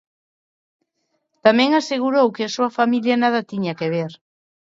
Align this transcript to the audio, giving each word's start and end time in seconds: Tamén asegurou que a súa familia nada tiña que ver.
Tamén 1.45 1.69
asegurou 1.73 2.27
que 2.35 2.43
a 2.45 2.53
súa 2.55 2.69
familia 2.77 3.15
nada 3.23 3.47
tiña 3.51 3.77
que 3.79 3.87
ver. 3.95 4.11